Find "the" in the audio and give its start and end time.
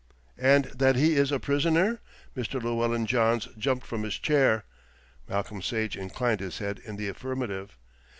6.95-7.07